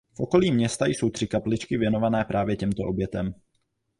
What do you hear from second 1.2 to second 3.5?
kapličky věnované právě těmto obětem.